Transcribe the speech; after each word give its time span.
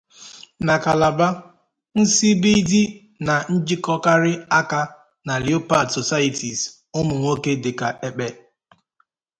Na 0.65 0.75
Calabar, 0.85 1.31
nsibidi 1.99 2.81
na-ejikọkarị 3.25 4.33
aka 4.59 4.81
na 5.27 5.33
leopard 5.45 5.87
societies 5.97 6.61
ụmụ 6.99 7.13
nwoke 7.21 7.51
dịka 7.63 7.87
Ekpe. 8.07 8.27